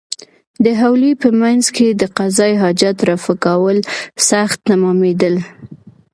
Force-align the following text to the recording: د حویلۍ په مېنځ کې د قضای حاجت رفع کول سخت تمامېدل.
د 0.63 0.65
حویلۍ 0.79 1.13
په 1.21 1.27
مېنځ 1.39 1.65
کې 1.75 1.87
د 2.01 2.03
قضای 2.17 2.53
حاجت 2.61 2.97
رفع 3.09 3.35
کول 3.45 3.77
سخت 4.29 4.57
تمامېدل. 4.69 5.35